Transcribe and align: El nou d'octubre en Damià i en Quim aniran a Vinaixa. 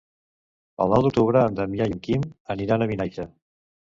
El 0.85 0.93
nou 0.93 1.03
d'octubre 1.07 1.43
en 1.49 1.59
Damià 1.59 1.87
i 1.91 1.95
en 1.97 2.01
Quim 2.07 2.25
aniran 2.55 2.87
a 2.87 2.87
Vinaixa. 2.95 3.27